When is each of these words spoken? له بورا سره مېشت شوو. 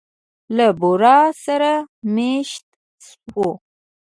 له 0.55 0.67
بورا 0.79 1.19
سره 1.45 1.71
مېشت 2.15 2.65
شوو. 3.07 3.49